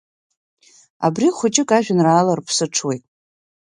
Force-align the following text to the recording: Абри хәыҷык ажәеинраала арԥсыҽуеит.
Абри 1.05 1.35
хәыҷык 1.37 1.69
ажәеинраала 1.77 2.31
арԥсыҽуеит. 2.33 3.03